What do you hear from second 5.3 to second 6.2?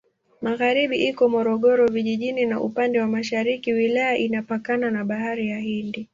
ya Hindi.